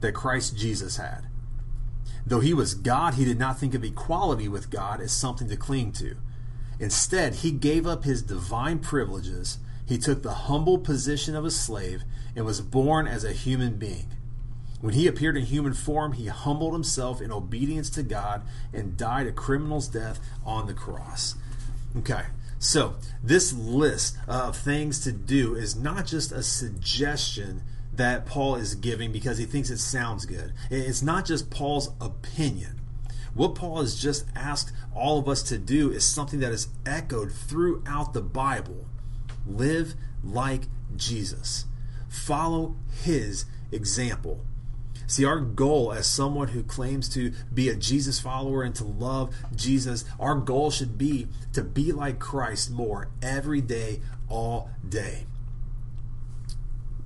that 0.00 0.16
Christ 0.16 0.58
Jesus 0.58 0.96
had. 0.96 1.28
Though 2.26 2.40
he 2.40 2.52
was 2.52 2.74
God, 2.74 3.14
he 3.14 3.24
did 3.24 3.38
not 3.38 3.56
think 3.56 3.74
of 3.74 3.84
equality 3.84 4.48
with 4.48 4.68
God 4.68 5.00
as 5.00 5.12
something 5.12 5.48
to 5.48 5.56
cling 5.56 5.92
to. 5.92 6.16
Instead, 6.80 7.36
he 7.36 7.52
gave 7.52 7.86
up 7.86 8.02
his 8.02 8.20
divine 8.20 8.80
privileges. 8.80 9.58
He 9.86 9.98
took 9.98 10.22
the 10.22 10.32
humble 10.32 10.78
position 10.78 11.34
of 11.36 11.44
a 11.44 11.50
slave 11.50 12.04
and 12.34 12.44
was 12.44 12.60
born 12.60 13.06
as 13.06 13.24
a 13.24 13.32
human 13.32 13.76
being. 13.76 14.06
When 14.80 14.94
he 14.94 15.06
appeared 15.06 15.36
in 15.36 15.44
human 15.44 15.74
form, 15.74 16.14
he 16.14 16.26
humbled 16.26 16.72
himself 16.72 17.20
in 17.20 17.30
obedience 17.30 17.88
to 17.90 18.02
God 18.02 18.42
and 18.72 18.96
died 18.96 19.26
a 19.28 19.32
criminal's 19.32 19.86
death 19.86 20.18
on 20.44 20.66
the 20.66 20.74
cross. 20.74 21.36
Okay, 21.96 22.22
so 22.58 22.94
this 23.22 23.52
list 23.52 24.16
of 24.26 24.56
things 24.56 24.98
to 25.00 25.12
do 25.12 25.54
is 25.54 25.76
not 25.76 26.06
just 26.06 26.32
a 26.32 26.42
suggestion 26.42 27.62
that 27.92 28.26
Paul 28.26 28.56
is 28.56 28.74
giving 28.74 29.12
because 29.12 29.38
he 29.38 29.44
thinks 29.44 29.70
it 29.70 29.78
sounds 29.78 30.24
good. 30.24 30.52
It's 30.70 31.02
not 31.02 31.26
just 31.26 31.50
Paul's 31.50 31.90
opinion. 32.00 32.80
What 33.34 33.54
Paul 33.54 33.80
has 33.80 34.00
just 34.00 34.24
asked 34.34 34.72
all 34.94 35.18
of 35.18 35.28
us 35.28 35.42
to 35.44 35.58
do 35.58 35.90
is 35.90 36.04
something 36.04 36.40
that 36.40 36.52
is 36.52 36.68
echoed 36.84 37.32
throughout 37.32 38.14
the 38.14 38.22
Bible. 38.22 38.86
Live 39.46 39.94
like 40.22 40.62
Jesus. 40.96 41.66
Follow 42.08 42.76
his 43.02 43.44
example. 43.70 44.40
See, 45.06 45.24
our 45.24 45.40
goal 45.40 45.92
as 45.92 46.06
someone 46.06 46.48
who 46.48 46.62
claims 46.62 47.08
to 47.10 47.32
be 47.52 47.68
a 47.68 47.74
Jesus 47.74 48.18
follower 48.18 48.62
and 48.62 48.74
to 48.76 48.84
love 48.84 49.34
Jesus, 49.54 50.04
our 50.18 50.36
goal 50.36 50.70
should 50.70 50.96
be 50.96 51.28
to 51.52 51.62
be 51.62 51.92
like 51.92 52.18
Christ 52.18 52.70
more 52.70 53.10
every 53.20 53.60
day, 53.60 54.00
all 54.28 54.70
day 54.88 55.26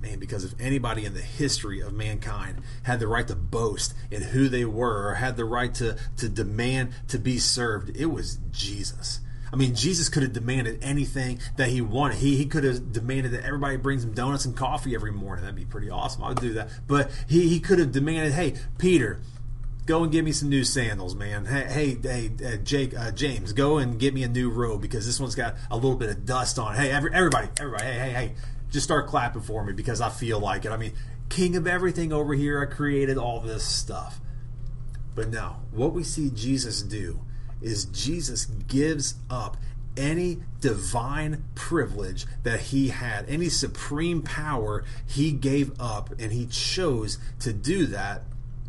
man, 0.01 0.19
because 0.19 0.43
if 0.43 0.53
anybody 0.59 1.05
in 1.05 1.13
the 1.13 1.21
history 1.21 1.81
of 1.81 1.93
mankind 1.93 2.61
had 2.83 2.99
the 2.99 3.07
right 3.07 3.27
to 3.27 3.35
boast 3.35 3.93
in 4.11 4.21
who 4.21 4.47
they 4.47 4.65
were 4.65 5.09
or 5.09 5.15
had 5.15 5.37
the 5.37 5.45
right 5.45 5.73
to, 5.75 5.97
to 6.17 6.29
demand 6.29 6.91
to 7.07 7.17
be 7.17 7.37
served, 7.37 7.95
it 7.95 8.07
was 8.07 8.39
Jesus. 8.51 9.19
I 9.51 9.55
mean, 9.55 9.75
Jesus 9.75 10.09
could 10.09 10.23
have 10.23 10.33
demanded 10.33 10.79
anything 10.81 11.39
that 11.55 11.69
he 11.69 11.81
wanted. 11.81 12.17
He, 12.17 12.35
he 12.35 12.45
could 12.45 12.63
have 12.63 12.91
demanded 12.91 13.31
that 13.31 13.43
everybody 13.43 13.77
brings 13.77 14.03
him 14.03 14.13
donuts 14.13 14.45
and 14.45 14.55
coffee 14.55 14.95
every 14.95 15.11
morning. 15.11 15.43
That'd 15.43 15.55
be 15.55 15.65
pretty 15.65 15.89
awesome. 15.89 16.23
I 16.23 16.29
would 16.29 16.41
do 16.41 16.53
that. 16.53 16.69
But 16.87 17.11
he, 17.27 17.47
he 17.47 17.59
could 17.59 17.79
have 17.79 17.91
demanded, 17.91 18.33
hey, 18.33 18.55
Peter, 18.77 19.19
go 19.85 20.03
and 20.03 20.11
get 20.11 20.25
me 20.25 20.31
some 20.31 20.49
new 20.49 20.63
sandals, 20.63 21.15
man. 21.15 21.45
Hey, 21.45 21.63
hey, 21.65 21.97
hey 22.01 22.31
uh, 22.45 22.57
Jake, 22.57 22.95
uh, 22.95 23.11
James, 23.11 23.53
go 23.53 23.77
and 23.77 23.99
get 23.99 24.13
me 24.13 24.23
a 24.23 24.27
new 24.27 24.49
robe 24.49 24.81
because 24.81 25.05
this 25.05 25.19
one's 25.19 25.35
got 25.35 25.55
a 25.71 25.75
little 25.75 25.95
bit 25.95 26.09
of 26.09 26.25
dust 26.25 26.59
on 26.59 26.75
it. 26.75 26.77
Hey, 26.77 26.91
every, 26.91 27.13
everybody, 27.13 27.47
everybody, 27.59 27.85
hey, 27.85 27.99
hey, 27.99 28.11
hey, 28.11 28.33
just 28.69 28.83
start 28.83 29.07
clapping 29.07 29.41
for 29.41 29.63
me 29.63 29.73
because 29.73 30.01
I 30.01 30.09
feel 30.09 30.39
like 30.39 30.65
it. 30.65 30.71
I 30.71 30.77
mean, 30.77 30.93
king 31.29 31.55
of 31.55 31.67
everything 31.67 32.11
over 32.11 32.33
here, 32.33 32.61
I 32.61 32.65
created 32.65 33.17
all 33.17 33.39
this 33.39 33.63
stuff. 33.63 34.19
But 35.15 35.29
no, 35.29 35.55
what 35.71 35.93
we 35.93 36.03
see 36.03 36.29
Jesus 36.29 36.81
do 36.81 37.21
is 37.61 37.85
Jesus 37.85 38.45
gives 38.45 39.15
up 39.29 39.57
any 39.95 40.39
divine 40.61 41.43
privilege 41.55 42.25
that 42.43 42.59
he 42.59 42.89
had, 42.89 43.27
any 43.27 43.49
supreme 43.49 44.21
power 44.21 44.83
he 45.05 45.31
gave 45.31 45.71
up, 45.79 46.11
and 46.19 46.31
he 46.31 46.45
chose 46.45 47.17
to 47.39 47.51
do 47.51 47.87
that 47.87 48.21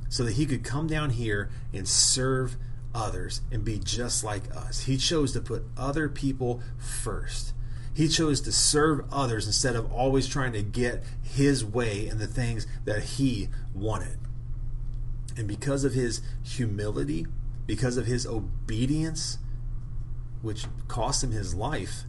so 0.09 0.25
that 0.25 0.33
he 0.33 0.47
could 0.47 0.65
come 0.65 0.87
down 0.87 1.11
here 1.11 1.51
and 1.73 1.87
serve 1.87 2.57
others 2.95 3.43
and 3.53 3.65
be 3.65 3.79
just 3.79 4.25
like 4.25 4.55
us. 4.57 4.85
He 4.85 4.97
chose 4.97 5.33
to 5.33 5.41
put 5.41 5.65
other 5.77 6.09
people 6.09 6.63
first. 6.79 7.53
He 7.95 8.09
chose 8.09 8.41
to 8.43 8.53
serve 8.53 9.05
others 9.13 9.47
instead 9.47 9.77
of 9.77 9.93
always 9.93 10.27
trying 10.27 10.53
to 10.53 10.63
get 10.63 11.03
his 11.23 11.65
way 11.65 12.07
and 12.07 12.21
the 12.21 12.27
things 12.27 12.67
that 12.85 13.03
he 13.03 13.49
wanted. 13.75 14.19
And 15.37 15.47
because 15.47 15.85
of 15.85 15.95
his 15.95 16.21
humility, 16.43 17.27
because 17.69 17.99
of 17.99 18.07
his 18.07 18.27
obedience, 18.27 19.39
which 20.43 20.65
cost 20.89 21.23
him 21.23 21.31
his 21.31 21.55
life, 21.55 22.05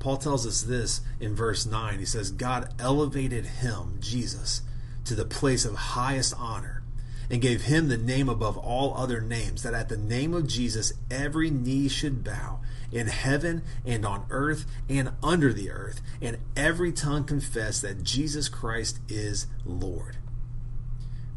Paul 0.00 0.16
tells 0.16 0.46
us 0.46 0.62
this 0.62 1.02
in 1.20 1.36
verse 1.36 1.66
9. 1.66 1.98
He 1.98 2.06
says, 2.06 2.30
God 2.32 2.72
elevated 2.80 3.44
him, 3.44 3.98
Jesus, 4.00 4.62
to 5.04 5.14
the 5.14 5.26
place 5.26 5.66
of 5.66 5.74
highest 5.74 6.34
honor 6.36 6.82
and 7.30 7.42
gave 7.42 7.62
him 7.62 7.88
the 7.88 7.98
name 7.98 8.28
above 8.28 8.56
all 8.56 8.96
other 8.96 9.20
names, 9.20 9.62
that 9.62 9.74
at 9.74 9.90
the 9.90 9.98
name 9.98 10.32
of 10.32 10.48
Jesus 10.48 10.94
every 11.10 11.50
knee 11.50 11.86
should 11.86 12.24
bow 12.24 12.60
in 12.90 13.06
heaven 13.06 13.62
and 13.84 14.04
on 14.06 14.24
earth 14.30 14.64
and 14.88 15.12
under 15.22 15.52
the 15.52 15.70
earth, 15.70 16.00
and 16.22 16.38
every 16.56 16.90
tongue 16.90 17.24
confess 17.24 17.80
that 17.82 18.02
Jesus 18.02 18.48
Christ 18.48 18.98
is 19.08 19.46
Lord. 19.66 20.16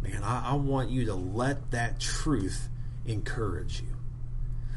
Man, 0.01 0.23
I, 0.23 0.51
I 0.51 0.53
want 0.53 0.89
you 0.89 1.05
to 1.05 1.13
let 1.13 1.71
that 1.71 1.99
truth 1.99 2.69
encourage 3.05 3.81
you. 3.81 3.95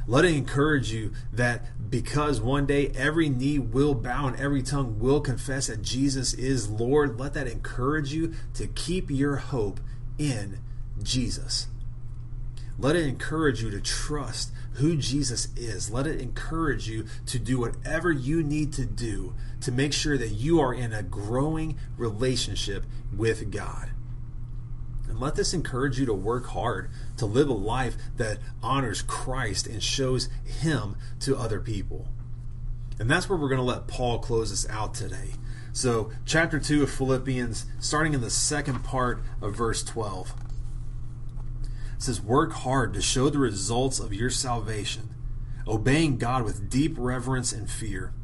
Let 0.08 0.24
it 0.24 0.34
encourage 0.34 0.92
you 0.92 1.12
that 1.32 1.90
because 1.90 2.40
one 2.40 2.66
day 2.66 2.92
every 2.94 3.28
knee 3.28 3.58
will 3.58 3.94
bow 3.94 4.28
and 4.28 4.36
every 4.38 4.62
tongue 4.62 5.00
will 5.00 5.20
confess 5.20 5.66
that 5.66 5.82
Jesus 5.82 6.32
is 6.32 6.68
Lord, 6.68 7.18
let 7.18 7.34
that 7.34 7.48
encourage 7.48 8.12
you 8.12 8.34
to 8.54 8.68
keep 8.68 9.10
your 9.10 9.36
hope 9.36 9.80
in 10.16 10.60
Jesus. 11.02 11.66
Let 12.78 12.94
it 12.94 13.06
encourage 13.06 13.62
you 13.62 13.70
to 13.70 13.80
trust 13.80 14.52
who 14.74 14.96
Jesus 14.96 15.48
is. 15.56 15.90
Let 15.90 16.06
it 16.06 16.20
encourage 16.20 16.88
you 16.88 17.06
to 17.26 17.38
do 17.38 17.58
whatever 17.58 18.12
you 18.12 18.42
need 18.42 18.72
to 18.74 18.84
do 18.84 19.34
to 19.62 19.72
make 19.72 19.92
sure 19.92 20.18
that 20.18 20.32
you 20.32 20.60
are 20.60 20.74
in 20.74 20.92
a 20.92 21.02
growing 21.02 21.78
relationship 21.96 22.84
with 23.14 23.50
God. 23.50 23.90
And 25.08 25.20
let 25.20 25.34
this 25.34 25.54
encourage 25.54 25.98
you 25.98 26.06
to 26.06 26.14
work 26.14 26.46
hard, 26.46 26.90
to 27.16 27.26
live 27.26 27.48
a 27.48 27.54
life 27.54 27.96
that 28.16 28.38
honors 28.62 29.02
Christ 29.02 29.66
and 29.66 29.82
shows 29.82 30.28
Him 30.44 30.96
to 31.20 31.36
other 31.36 31.60
people. 31.60 32.08
And 32.98 33.10
that's 33.10 33.28
where 33.28 33.38
we're 33.38 33.48
going 33.48 33.60
to 33.60 33.64
let 33.64 33.86
Paul 33.86 34.18
close 34.18 34.52
us 34.52 34.68
out 34.70 34.94
today. 34.94 35.32
So, 35.72 36.10
chapter 36.24 36.58
2 36.58 36.84
of 36.84 36.90
Philippians, 36.90 37.66
starting 37.78 38.14
in 38.14 38.22
the 38.22 38.30
second 38.30 38.82
part 38.82 39.22
of 39.42 39.54
verse 39.54 39.84
12. 39.84 40.34
It 41.96 42.02
says, 42.02 42.20
Work 42.20 42.52
hard 42.52 42.94
to 42.94 43.02
show 43.02 43.28
the 43.28 43.38
results 43.38 43.98
of 43.98 44.14
your 44.14 44.30
salvation, 44.30 45.14
obeying 45.68 46.16
God 46.16 46.44
with 46.44 46.70
deep 46.70 46.94
reverence 46.96 47.52
and 47.52 47.70
fear, 47.70 48.14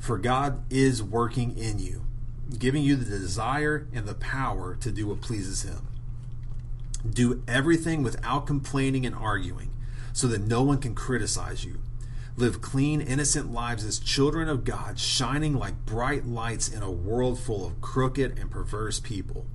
for 0.00 0.18
God 0.18 0.64
is 0.68 1.00
working 1.00 1.56
in 1.56 1.78
you, 1.78 2.04
giving 2.58 2.82
you 2.82 2.96
the 2.96 3.04
desire 3.04 3.86
and 3.92 4.06
the 4.06 4.14
power 4.14 4.74
to 4.76 4.90
do 4.90 5.06
what 5.06 5.20
pleases 5.20 5.62
Him. 5.62 5.86
Do 7.12 7.42
everything 7.46 8.02
without 8.02 8.46
complaining 8.46 9.06
and 9.06 9.14
arguing, 9.14 9.70
so 10.12 10.26
that 10.28 10.40
no 10.40 10.62
one 10.62 10.78
can 10.78 10.94
criticize 10.94 11.64
you. 11.64 11.80
Live 12.36 12.60
clean, 12.60 13.00
innocent 13.00 13.50
lives 13.52 13.84
as 13.84 13.98
children 13.98 14.48
of 14.48 14.64
God, 14.64 14.98
shining 14.98 15.54
like 15.54 15.86
bright 15.86 16.26
lights 16.26 16.68
in 16.68 16.82
a 16.82 16.90
world 16.90 17.38
full 17.38 17.64
of 17.64 17.80
crooked 17.80 18.38
and 18.38 18.50
perverse 18.50 19.00
people. 19.00 19.46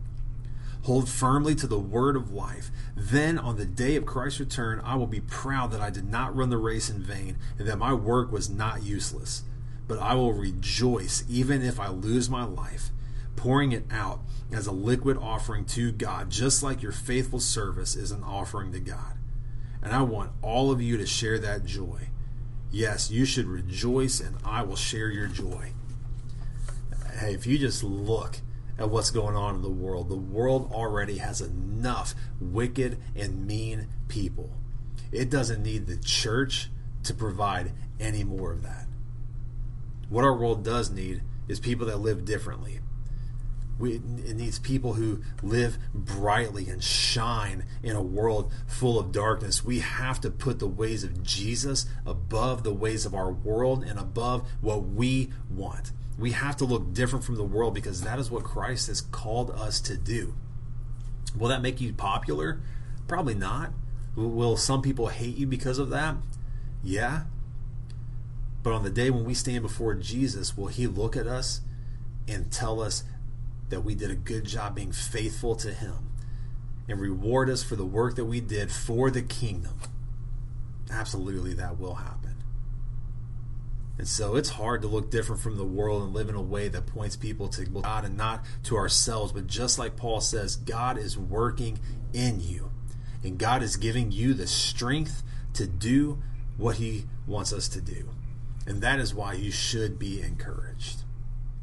Hold 0.85 1.07
firmly 1.07 1.53
to 1.55 1.67
the 1.67 1.77
word 1.77 2.15
of 2.15 2.31
life. 2.31 2.71
Then, 2.95 3.37
on 3.37 3.57
the 3.57 3.65
day 3.65 3.95
of 3.95 4.07
Christ's 4.07 4.39
return, 4.39 4.81
I 4.83 4.95
will 4.95 5.05
be 5.05 5.21
proud 5.21 5.71
that 5.71 5.81
I 5.81 5.91
did 5.91 6.09
not 6.09 6.35
run 6.35 6.49
the 6.49 6.57
race 6.57 6.89
in 6.89 7.03
vain 7.03 7.37
and 7.59 7.67
that 7.67 7.77
my 7.77 7.93
work 7.93 8.31
was 8.31 8.49
not 8.49 8.81
useless. 8.81 9.43
But 9.87 9.99
I 9.99 10.15
will 10.15 10.33
rejoice 10.33 11.23
even 11.29 11.61
if 11.61 11.79
I 11.79 11.89
lose 11.89 12.31
my 12.31 12.45
life, 12.45 12.89
pouring 13.35 13.71
it 13.71 13.85
out 13.89 14.21
as 14.51 14.67
a 14.67 14.71
liquid 14.71 15.17
offering 15.17 15.65
to 15.65 15.91
God, 15.91 16.29
just 16.29 16.61
like 16.61 16.81
your 16.81 16.91
faithful 16.91 17.39
service 17.39 17.95
is 17.95 18.11
an 18.11 18.23
offering 18.23 18.71
to 18.73 18.79
God. 18.79 19.17
And 19.81 19.93
I 19.93 20.01
want 20.03 20.31
all 20.41 20.71
of 20.71 20.81
you 20.81 20.97
to 20.97 21.05
share 21.05 21.39
that 21.39 21.65
joy. 21.65 22.09
Yes, 22.71 23.09
you 23.09 23.25
should 23.25 23.47
rejoice, 23.47 24.19
and 24.19 24.37
I 24.45 24.61
will 24.61 24.75
share 24.75 25.09
your 25.09 25.27
joy. 25.27 25.73
Hey, 27.19 27.33
if 27.33 27.45
you 27.45 27.57
just 27.57 27.83
look 27.83 28.37
at 28.81 28.89
what's 28.89 29.11
going 29.11 29.35
on 29.35 29.55
in 29.55 29.61
the 29.61 29.69
world. 29.69 30.09
The 30.09 30.15
world 30.15 30.71
already 30.73 31.19
has 31.19 31.39
enough 31.39 32.15
wicked 32.39 32.97
and 33.15 33.45
mean 33.45 33.87
people. 34.07 34.51
It 35.11 35.29
doesn't 35.29 35.61
need 35.61 35.85
the 35.85 35.97
church 35.97 36.69
to 37.03 37.13
provide 37.13 37.73
any 37.99 38.23
more 38.23 38.51
of 38.51 38.63
that. 38.63 38.87
What 40.09 40.23
our 40.23 40.35
world 40.35 40.63
does 40.63 40.89
need 40.89 41.21
is 41.47 41.59
people 41.59 41.85
that 41.87 41.97
live 41.97 42.25
differently. 42.25 42.79
It 43.83 44.35
needs 44.35 44.59
people 44.59 44.93
who 44.93 45.21
live 45.41 45.77
brightly 45.93 46.69
and 46.69 46.83
shine 46.83 47.65
in 47.81 47.95
a 47.95 48.01
world 48.01 48.51
full 48.67 48.99
of 48.99 49.11
darkness. 49.11 49.63
We 49.63 49.79
have 49.79 50.21
to 50.21 50.29
put 50.29 50.59
the 50.59 50.67
ways 50.67 51.03
of 51.03 51.23
Jesus 51.23 51.85
above 52.05 52.63
the 52.63 52.73
ways 52.73 53.05
of 53.05 53.13
our 53.13 53.31
world 53.31 53.83
and 53.83 53.99
above 53.99 54.47
what 54.61 54.83
we 54.87 55.31
want. 55.49 55.91
We 56.17 56.31
have 56.31 56.57
to 56.57 56.65
look 56.65 56.93
different 56.93 57.25
from 57.25 57.35
the 57.35 57.43
world 57.43 57.73
because 57.73 58.01
that 58.01 58.19
is 58.19 58.29
what 58.29 58.43
Christ 58.43 58.87
has 58.87 59.01
called 59.01 59.51
us 59.51 59.79
to 59.81 59.97
do. 59.97 60.35
Will 61.35 61.49
that 61.49 61.61
make 61.61 61.81
you 61.81 61.93
popular? 61.93 62.61
Probably 63.07 63.33
not. 63.33 63.71
Will 64.15 64.57
some 64.57 64.81
people 64.81 65.07
hate 65.07 65.37
you 65.37 65.47
because 65.47 65.79
of 65.79 65.89
that? 65.89 66.15
Yeah. 66.83 67.23
But 68.63 68.73
on 68.73 68.83
the 68.83 68.89
day 68.89 69.09
when 69.09 69.25
we 69.25 69.33
stand 69.33 69.63
before 69.63 69.95
Jesus, 69.95 70.55
will 70.57 70.67
he 70.67 70.85
look 70.85 71.15
at 71.15 71.27
us 71.27 71.61
and 72.27 72.51
tell 72.51 72.81
us 72.81 73.03
that 73.71 73.83
we 73.83 73.95
did 73.95 74.11
a 74.11 74.15
good 74.15 74.45
job 74.45 74.75
being 74.75 74.91
faithful 74.91 75.55
to 75.55 75.73
Him 75.73 76.11
and 76.87 76.99
reward 76.99 77.49
us 77.49 77.63
for 77.63 77.75
the 77.75 77.85
work 77.85 78.15
that 78.15 78.25
we 78.25 78.39
did 78.39 78.71
for 78.71 79.09
the 79.09 79.21
kingdom, 79.21 79.79
absolutely 80.91 81.53
that 81.55 81.79
will 81.79 81.95
happen. 81.95 82.35
And 83.97 84.07
so 84.07 84.35
it's 84.35 84.49
hard 84.49 84.81
to 84.81 84.87
look 84.87 85.11
different 85.11 85.41
from 85.41 85.57
the 85.57 85.63
world 85.63 86.01
and 86.01 86.13
live 86.13 86.27
in 86.27 86.35
a 86.35 86.41
way 86.41 86.67
that 86.69 86.87
points 86.87 87.15
people 87.15 87.47
to 87.49 87.65
God 87.65 88.03
and 88.03 88.17
not 88.17 88.43
to 88.63 88.75
ourselves. 88.75 89.31
But 89.31 89.47
just 89.47 89.77
like 89.77 89.95
Paul 89.95 90.21
says, 90.21 90.55
God 90.55 90.97
is 90.97 91.17
working 91.17 91.79
in 92.13 92.39
you. 92.39 92.71
And 93.23 93.37
God 93.37 93.61
is 93.61 93.75
giving 93.75 94.11
you 94.11 94.33
the 94.33 94.47
strength 94.47 95.21
to 95.53 95.67
do 95.67 96.21
what 96.57 96.77
He 96.77 97.05
wants 97.27 97.53
us 97.53 97.67
to 97.69 97.81
do. 97.81 98.09
And 98.65 98.81
that 98.81 98.99
is 98.99 99.13
why 99.13 99.33
you 99.33 99.51
should 99.51 99.99
be 99.99 100.21
encouraged. 100.21 101.03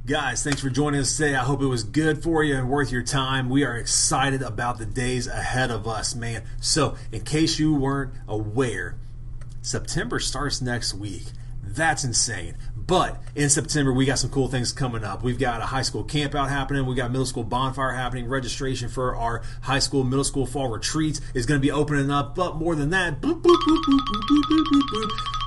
Guys, 0.08 0.42
thanks 0.42 0.62
for 0.62 0.70
joining 0.70 1.02
us 1.02 1.14
today. 1.18 1.34
I 1.34 1.44
hope 1.44 1.60
it 1.60 1.66
was 1.66 1.84
good 1.84 2.22
for 2.22 2.42
you 2.42 2.56
and 2.56 2.70
worth 2.70 2.90
your 2.90 3.02
time. 3.02 3.50
We 3.50 3.62
are 3.64 3.76
excited 3.76 4.40
about 4.40 4.78
the 4.78 4.86
days 4.86 5.26
ahead 5.26 5.70
of 5.70 5.86
us, 5.86 6.14
man. 6.14 6.44
So, 6.62 6.96
in 7.12 7.20
case 7.24 7.58
you 7.58 7.74
weren't 7.74 8.14
aware, 8.26 8.96
September 9.60 10.18
starts 10.18 10.62
next 10.62 10.94
week. 10.94 11.24
That's 11.62 12.04
insane. 12.04 12.56
But 12.74 13.22
in 13.34 13.50
September, 13.50 13.92
we 13.92 14.06
got 14.06 14.18
some 14.18 14.30
cool 14.30 14.48
things 14.48 14.72
coming 14.72 15.04
up. 15.04 15.22
We've 15.22 15.38
got 15.38 15.60
a 15.60 15.66
high 15.66 15.82
school 15.82 16.04
camp 16.04 16.34
out 16.34 16.48
happening. 16.48 16.86
We 16.86 16.94
got 16.94 17.10
middle 17.10 17.26
school 17.26 17.44
bonfire 17.44 17.92
happening. 17.92 18.28
Registration 18.28 18.88
for 18.88 19.14
our 19.14 19.42
high 19.60 19.78
school, 19.78 20.04
middle 20.04 20.24
school 20.24 20.46
fall 20.46 20.68
retreats 20.68 21.20
is 21.34 21.44
going 21.44 21.60
to 21.60 21.62
be 21.62 21.70
opening 21.70 22.10
up. 22.10 22.34
But 22.34 22.56
more 22.56 22.74
than 22.74 22.88
that, 22.88 23.20
boop, 23.20 23.42
boop, 23.42 23.60
boop, 23.66 25.37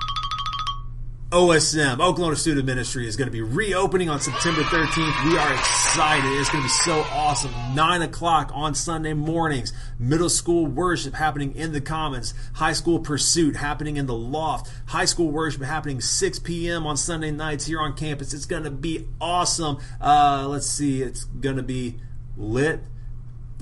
OSM, 1.32 2.00
Okolona 2.00 2.36
Student 2.36 2.66
Ministry, 2.66 3.08
is 3.08 3.16
going 3.16 3.30
to 3.30 3.32
be 3.32 3.42
reopening 3.42 4.10
on 4.10 4.20
September 4.20 4.64
13th. 4.64 5.30
We 5.30 5.38
are 5.38 5.54
excited. 5.54 6.30
It's 6.34 6.50
going 6.50 6.62
to 6.62 6.66
be 6.66 6.70
so 6.70 7.06
awesome. 7.14 7.54
9 7.74 8.02
o'clock 8.02 8.52
on 8.54 8.76
Sunday 8.76 9.14
mornings. 9.14 9.72
Middle 9.98 10.28
school 10.28 10.68
worship 10.68 11.14
happening 11.14 11.56
in 11.56 11.72
the 11.72 11.80
Commons. 11.80 12.34
High 12.56 12.74
school 12.74 13.00
pursuit 13.00 13.56
happening 13.56 13.96
in 13.96 14.08
the 14.08 14.14
loft. 14.14 14.70
High 14.88 15.06
school 15.06 15.32
worship 15.32 15.62
happening 15.62 16.02
6 16.02 16.40
p.m. 16.40 16.86
on 16.86 16.98
Sunday 16.98 17.32
nights 17.32 17.66
here 17.66 17.80
on 17.80 17.94
campus. 17.94 18.34
It's 18.34 18.46
going 18.46 18.64
to 18.64 18.70
be 18.70 19.08
awesome. 19.22 19.78
Uh, 20.02 20.48
let's 20.50 20.68
see. 20.68 21.02
It's 21.02 21.24
going 21.24 21.56
to 21.56 21.64
be 21.64 21.96
lit, 22.36 22.82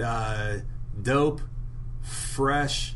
uh, 0.03 0.57
dope, 0.99 1.41
fresh. 2.01 2.95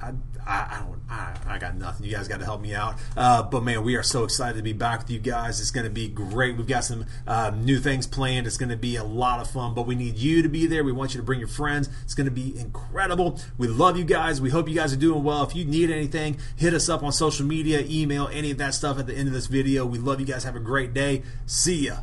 I, 0.00 0.12
I, 0.46 0.80
don't. 0.80 1.00
I, 1.10 1.36
I, 1.46 1.58
got 1.58 1.76
nothing. 1.76 2.06
You 2.06 2.12
guys 2.12 2.28
got 2.28 2.38
to 2.38 2.46
help 2.46 2.62
me 2.62 2.74
out. 2.74 2.94
Uh, 3.14 3.42
but 3.42 3.62
man, 3.62 3.84
we 3.84 3.96
are 3.96 4.02
so 4.02 4.24
excited 4.24 4.56
to 4.56 4.62
be 4.62 4.72
back 4.72 5.00
with 5.00 5.10
you 5.10 5.18
guys. 5.18 5.60
It's 5.60 5.70
going 5.70 5.84
to 5.84 5.90
be 5.90 6.08
great. 6.08 6.56
We've 6.56 6.66
got 6.66 6.84
some 6.84 7.04
uh, 7.26 7.50
new 7.54 7.78
things 7.78 8.06
planned. 8.06 8.46
It's 8.46 8.56
going 8.56 8.70
to 8.70 8.76
be 8.76 8.96
a 8.96 9.04
lot 9.04 9.40
of 9.40 9.50
fun. 9.50 9.74
But 9.74 9.86
we 9.86 9.94
need 9.94 10.16
you 10.16 10.42
to 10.42 10.48
be 10.48 10.66
there. 10.66 10.82
We 10.82 10.92
want 10.92 11.12
you 11.12 11.20
to 11.20 11.26
bring 11.26 11.38
your 11.38 11.48
friends. 11.48 11.90
It's 12.04 12.14
going 12.14 12.24
to 12.24 12.30
be 12.30 12.58
incredible. 12.58 13.38
We 13.58 13.68
love 13.68 13.98
you 13.98 14.04
guys. 14.04 14.40
We 14.40 14.48
hope 14.48 14.66
you 14.68 14.74
guys 14.74 14.94
are 14.94 14.98
doing 14.98 15.22
well. 15.22 15.42
If 15.42 15.54
you 15.54 15.66
need 15.66 15.90
anything, 15.90 16.38
hit 16.56 16.72
us 16.72 16.88
up 16.88 17.02
on 17.02 17.12
social 17.12 17.44
media, 17.44 17.84
email, 17.86 18.28
any 18.32 18.50
of 18.50 18.58
that 18.58 18.72
stuff 18.72 18.98
at 18.98 19.06
the 19.06 19.14
end 19.14 19.28
of 19.28 19.34
this 19.34 19.46
video. 19.46 19.84
We 19.84 19.98
love 19.98 20.20
you 20.20 20.26
guys. 20.26 20.44
Have 20.44 20.56
a 20.56 20.60
great 20.60 20.94
day. 20.94 21.22
See 21.44 21.86
ya. 21.86 21.98